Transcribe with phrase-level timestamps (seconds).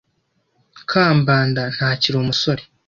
[0.89, 2.63] Kambanda ntakiri umusore.